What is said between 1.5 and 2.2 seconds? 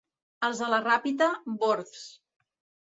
bords.